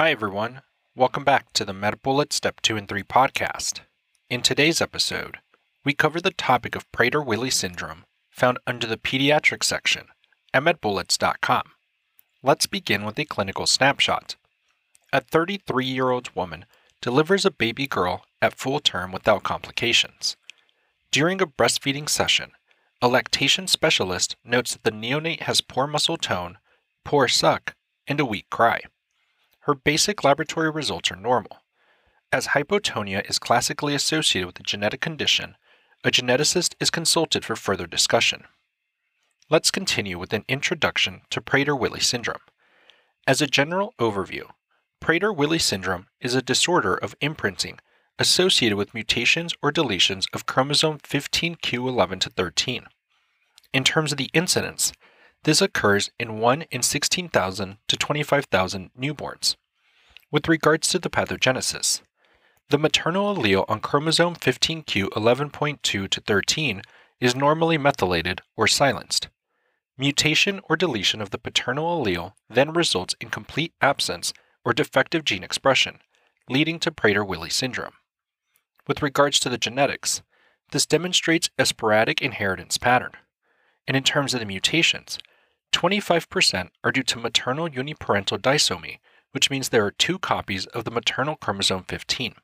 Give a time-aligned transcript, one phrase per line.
[0.00, 0.62] Hi, everyone.
[0.96, 3.80] Welcome back to the MedBullets Step 2 and 3 podcast.
[4.30, 5.40] In today's episode,
[5.84, 10.06] we cover the topic of Prader Willi syndrome found under the pediatric section
[10.54, 11.64] at medbullets.com.
[12.42, 14.36] Let's begin with a clinical snapshot.
[15.12, 16.64] A 33 year old woman
[17.02, 20.34] delivers a baby girl at full term without complications.
[21.10, 22.52] During a breastfeeding session,
[23.02, 26.56] a lactation specialist notes that the neonate has poor muscle tone,
[27.04, 27.74] poor suck,
[28.06, 28.80] and a weak cry.
[29.64, 31.58] Her basic laboratory results are normal.
[32.32, 35.56] As hypotonia is classically associated with a genetic condition,
[36.02, 38.44] a geneticist is consulted for further discussion.
[39.50, 42.40] Let's continue with an introduction to Prader Willi syndrome.
[43.26, 44.44] As a general overview,
[45.02, 47.80] Prader Willi syndrome is a disorder of imprinting
[48.18, 52.86] associated with mutations or deletions of chromosome 15q11 to 13.
[53.72, 54.92] In terms of the incidence,
[55.44, 59.56] this occurs in 1 in 16,000 to 25,000 newborns.
[60.30, 62.02] With regards to the pathogenesis,
[62.68, 66.82] the maternal allele on chromosome 15q 11.2 to 13
[67.20, 69.28] is normally methylated or silenced.
[69.98, 74.32] Mutation or deletion of the paternal allele then results in complete absence
[74.64, 75.98] or defective gene expression,
[76.48, 77.94] leading to Prader Willi syndrome.
[78.86, 80.22] With regards to the genetics,
[80.72, 83.12] this demonstrates a sporadic inheritance pattern.
[83.88, 85.18] And in terms of the mutations,
[85.72, 88.98] 25% are due to maternal uniparental disomy,
[89.32, 92.34] which means there are two copies of the maternal chromosome 15.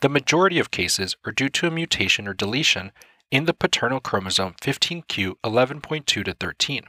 [0.00, 2.92] The majority of cases are due to a mutation or deletion
[3.30, 6.82] in the paternal chromosome 15q 11.2 to 13.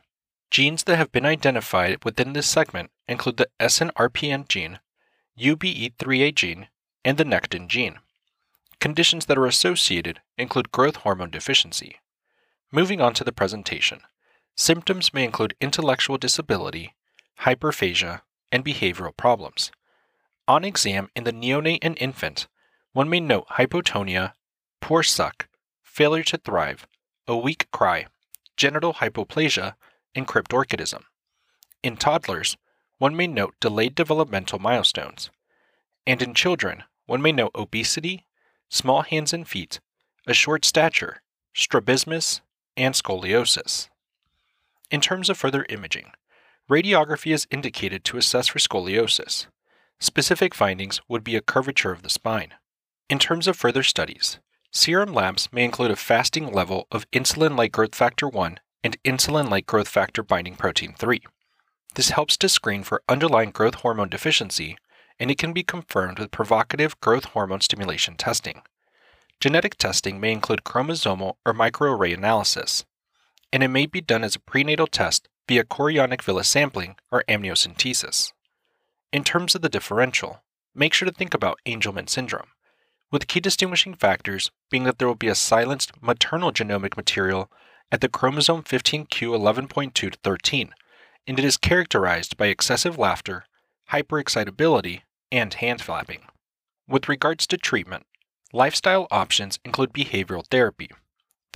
[0.50, 4.80] Genes that have been identified within this segment include the SNRPN gene,
[5.40, 6.68] UBE3A gene,
[7.04, 8.00] and the Necdin gene.
[8.80, 11.98] Conditions that are associated include growth hormone deficiency.
[12.72, 14.02] Moving on to the presentation.
[14.60, 16.96] Symptoms may include intellectual disability,
[17.42, 19.72] hyperphagia, and behavioral problems.
[20.48, 22.48] On exam in the neonate and infant,
[22.92, 24.34] one may note hypotonia,
[24.82, 25.48] poor suck,
[25.84, 26.88] failure to thrive,
[27.28, 28.08] a weak cry,
[28.56, 29.76] genital hypoplasia,
[30.16, 31.04] and cryptorchidism.
[31.84, 32.58] In toddlers,
[32.98, 35.30] one may note delayed developmental milestones.
[36.08, 38.26] And in children, one may note obesity,
[38.70, 39.80] small hands and feet,
[40.26, 41.22] a short stature,
[41.54, 42.42] strabismus,
[42.76, 43.90] and scoliosis.
[44.90, 46.12] In terms of further imaging,
[46.72, 49.48] radiography is indicated to assess for scoliosis.
[50.00, 52.54] Specific findings would be a curvature of the spine.
[53.10, 54.40] In terms of further studies,
[54.72, 59.50] serum labs may include a fasting level of insulin like growth factor 1 and insulin
[59.50, 61.22] like growth factor binding protein 3.
[61.96, 64.78] This helps to screen for underlying growth hormone deficiency,
[65.20, 68.62] and it can be confirmed with provocative growth hormone stimulation testing.
[69.42, 72.86] Genetic testing may include chromosomal or microarray analysis
[73.58, 78.32] and it may be done as a prenatal test via chorionic villus sampling or amniocentesis.
[79.12, 80.44] In terms of the differential,
[80.76, 82.50] make sure to think about Angelman syndrome,
[83.12, 87.52] with key distinguishing factors being that there will be a silenced maternal genomic material
[87.92, 90.76] at the chromosome 15q 11.2 to 13,
[91.26, 93.46] and it is characterized by excessive laughter,
[93.92, 95.02] hyperexcitability,
[95.32, 96.22] and hand flapping.
[96.88, 98.06] With regards to treatment,
[98.54, 100.92] lifestyle options include behavioral therapy,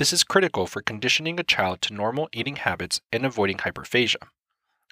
[0.01, 4.15] this is critical for conditioning a child to normal eating habits and avoiding hyperphagia.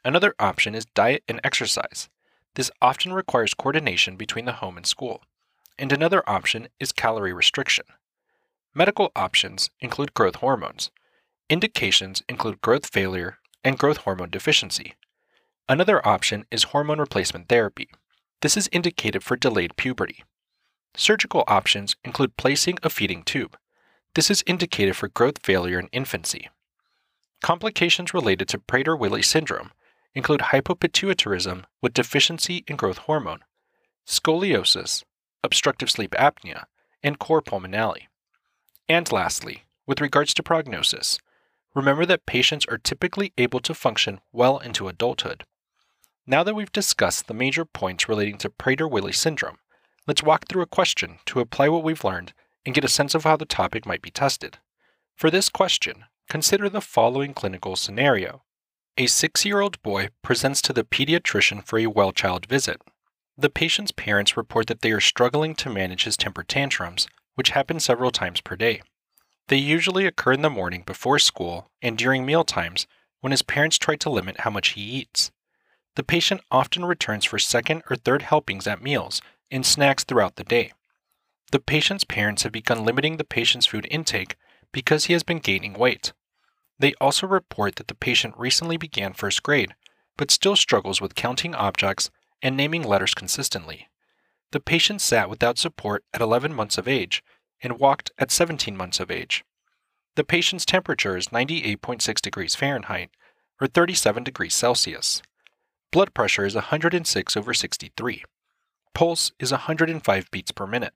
[0.06, 2.09] Another option is diet and exercise.
[2.53, 5.24] This often requires coordination between the home and school.
[5.80, 7.86] And another option is calorie restriction.
[8.75, 10.92] Medical options include growth hormones.
[11.50, 14.94] Indications include growth failure and growth hormone deficiency.
[15.68, 17.90] Another option is hormone replacement therapy.
[18.44, 20.24] This is indicated for delayed puberty.
[20.96, 23.58] Surgical options include placing a feeding tube.
[24.16, 26.50] This is indicated for growth failure in infancy.
[27.42, 29.72] Complications related to Prader-Willi syndrome
[30.16, 33.40] include hypopituitarism with deficiency in growth hormone,
[34.08, 35.03] scoliosis,
[35.44, 36.66] obstructive sleep apnea,
[37.03, 38.08] and cor pulmonale.
[38.88, 41.19] And lastly, with regards to prognosis,
[41.75, 45.46] remember that patients are typically able to function well into adulthood.
[46.25, 49.60] Now that we've discussed the major points relating to Prader-Willi syndrome,
[50.07, 52.34] let's walk through a question to apply what we've learned
[52.66, 54.58] and get a sense of how the topic might be tested.
[55.16, 58.44] For this question, consider the following clinical scenario.
[58.98, 62.82] A six year old boy presents to the pediatrician for a well child visit.
[63.38, 67.80] The patient's parents report that they are struggling to manage his temper tantrums, which happen
[67.80, 68.82] several times per day.
[69.48, 72.86] They usually occur in the morning before school and during meal times
[73.22, 75.32] when his parents try to limit how much he eats.
[75.96, 80.44] The patient often returns for second or third helpings at meals and snacks throughout the
[80.44, 80.74] day.
[81.51, 84.36] The patient's parents have begun limiting the patient's food intake
[84.72, 86.13] because he has been gaining weight.
[86.78, 89.74] They also report that the patient recently began first grade,
[90.16, 92.12] but still struggles with counting objects
[92.42, 93.88] and naming letters consistently.
[94.51, 97.24] The patient sat without support at 11 months of age
[97.62, 99.44] and walked at 17 months of age.
[100.16, 103.10] The patient's temperature is 98.6 degrees Fahrenheit
[103.60, 105.22] or 37 degrees Celsius.
[105.92, 108.24] Blood pressure is 106 over 63.
[108.94, 110.94] Pulse is 105 beats per minute,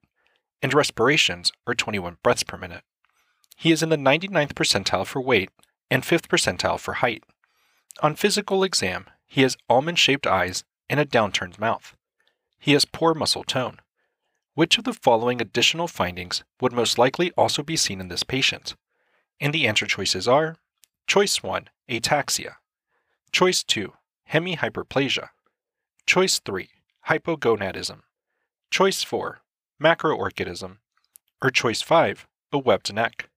[0.64, 2.84] and respirations are 21 breaths per minute.
[3.54, 5.50] He is in the 99th percentile for weight
[5.90, 7.22] and 5th percentile for height.
[8.00, 11.94] On physical exam, he has almond shaped eyes and a downturned mouth.
[12.58, 13.76] He has poor muscle tone.
[14.54, 18.74] Which of the following additional findings would most likely also be seen in this patient?
[19.38, 20.56] And the answer choices are
[21.06, 22.54] Choice 1, ataxia.
[23.32, 23.92] Choice 2,
[24.32, 25.28] hemihyperplasia.
[26.06, 26.70] Choice 3,
[27.06, 28.00] hypogonadism.
[28.70, 29.42] Choice 4,
[29.82, 30.78] macroorchidism.
[31.42, 33.28] Or choice 5, a webbed neck.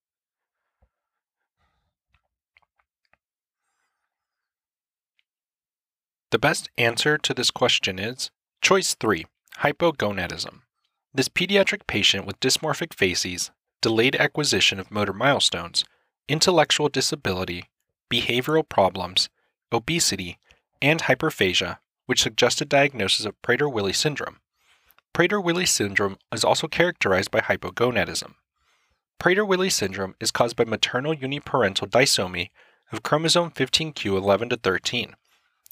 [6.31, 8.31] The best answer to this question is
[8.61, 9.25] choice 3,
[9.59, 10.61] hypogonadism.
[11.13, 13.51] This pediatric patient with dysmorphic facies,
[13.81, 15.85] delayed acquisition of motor milestones,
[16.27, 17.69] intellectual disability,
[18.11, 19.29] behavioral problems,
[19.71, 20.37] obesity,
[20.81, 24.39] and hyperphagia, which suggested diagnosis of Prader-Willi syndrome.
[25.13, 28.33] Prader-Willi syndrome is also characterized by hypogonadism.
[29.19, 32.49] Prader-Willi syndrome is caused by maternal uniparental disomy
[32.91, 35.15] of chromosome 15q11 to 13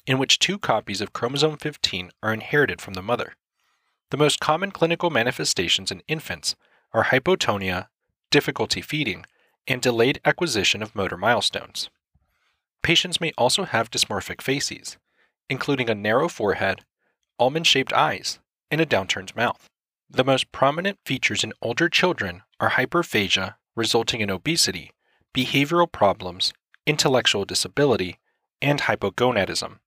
[0.06, 3.34] in which two copies of chromosome 15 are inherited from the mother.
[4.10, 6.54] The most common clinical manifestations in infants
[6.92, 7.88] are hypotonia,
[8.30, 9.26] difficulty feeding,
[9.66, 11.90] and delayed acquisition of motor milestones.
[12.82, 14.96] Patients may also have dysmorphic faces,
[15.50, 16.84] including a narrow forehead,
[17.38, 18.38] almond shaped eyes,
[18.70, 19.68] and a downturned mouth.
[20.08, 24.92] The most prominent features in older children are hyperphagia, resulting in obesity,
[25.34, 26.52] behavioral problems,
[26.86, 28.18] intellectual disability,
[28.62, 29.78] and hypogonadism.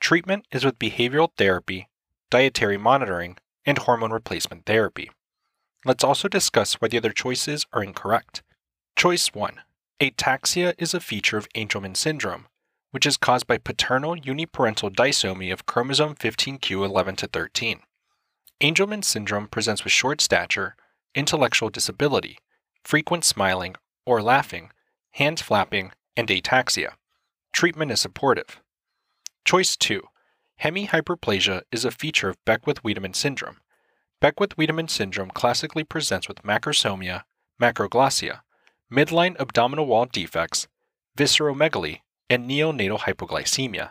[0.00, 1.88] Treatment is with behavioral therapy,
[2.30, 5.10] dietary monitoring, and hormone replacement therapy.
[5.84, 8.42] Let's also discuss why the other choices are incorrect.
[8.96, 9.60] Choice 1
[10.00, 12.46] Ataxia is a feature of Angelman syndrome,
[12.90, 17.80] which is caused by paternal uniparental disomy of chromosome 15q11 to 13.
[18.62, 20.76] Angelman syndrome presents with short stature,
[21.14, 22.38] intellectual disability,
[22.82, 23.76] frequent smiling
[24.06, 24.70] or laughing,
[25.12, 26.92] hand flapping, and ataxia.
[27.52, 28.62] Treatment is supportive.
[29.44, 30.02] Choice 2.
[30.62, 33.58] Hemihyperplasia is a feature of Beckwith-Wiedemann syndrome.
[34.22, 37.24] Beckwith-Wiedemann syndrome classically presents with macrosomia,
[37.60, 38.40] macroglossia,
[38.90, 40.66] midline abdominal wall defects,
[41.18, 42.00] visceromegaly,
[42.30, 43.90] and neonatal hypoglycemia.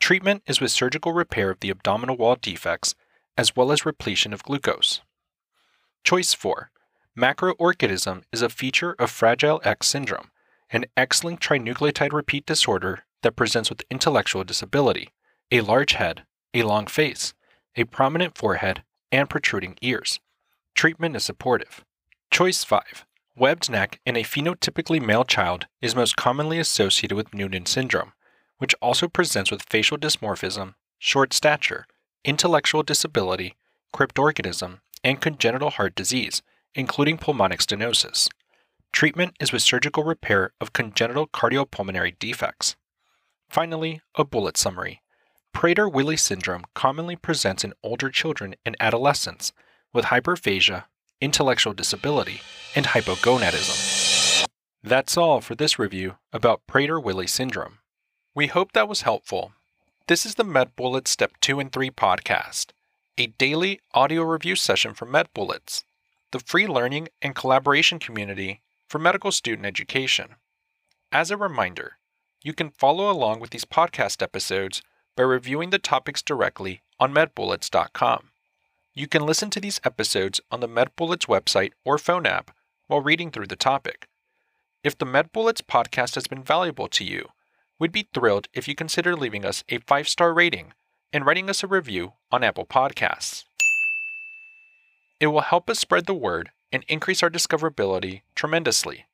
[0.00, 2.94] Treatment is with surgical repair of the abdominal wall defects
[3.36, 5.00] as well as repletion of glucose.
[6.04, 6.70] Choice 4.
[7.18, 10.30] Macroorchidism is a feature of Fragile X syndrome,
[10.70, 15.10] an X-linked trinucleotide repeat disorder that presents with intellectual disability,
[15.50, 17.34] a large head, a long face,
[17.76, 20.20] a prominent forehead, and protruding ears.
[20.74, 21.84] Treatment is supportive.
[22.30, 23.06] Choice 5.
[23.36, 28.12] Webbed neck in a phenotypically male child is most commonly associated with Noonan syndrome,
[28.58, 31.86] which also presents with facial dysmorphism, short stature,
[32.24, 33.56] intellectual disability,
[33.94, 36.42] cryptorchidism, and congenital heart disease,
[36.74, 38.28] including pulmonic stenosis.
[38.92, 42.76] Treatment is with surgical repair of congenital cardiopulmonary defects.
[43.48, 45.02] Finally, a bullet summary.
[45.54, 49.52] Prader-Willi syndrome commonly presents in older children and adolescents
[49.92, 50.84] with hyperphagia,
[51.20, 52.40] intellectual disability,
[52.74, 54.46] and hypogonadism.
[54.82, 57.78] That's all for this review about Prader-Willi syndrome.
[58.34, 59.52] We hope that was helpful.
[60.06, 62.72] This is the MedBullets Step 2 and 3 podcast,
[63.16, 65.84] a daily audio review session for MedBullets,
[66.30, 70.34] the free learning and collaboration community for medical student education.
[71.10, 71.96] As a reminder,
[72.42, 74.82] you can follow along with these podcast episodes
[75.16, 78.28] by reviewing the topics directly on medbullets.com.
[78.92, 82.50] You can listen to these episodes on the MedBullets website or phone app
[82.88, 84.06] while reading through the topic.
[84.82, 87.30] If the MedBullets podcast has been valuable to you,
[87.84, 90.72] we'd be thrilled if you consider leaving us a five star rating
[91.12, 93.44] and writing us a review on Apple Podcasts.
[95.20, 99.04] It will help us spread the word and increase our discoverability tremendously.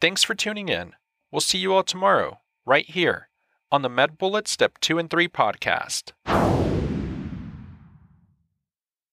[0.00, 0.94] Thanks for tuning in.
[1.30, 3.28] We'll see you all tomorrow right here
[3.70, 6.10] on the MedBullets Step 2 and 3 podcast.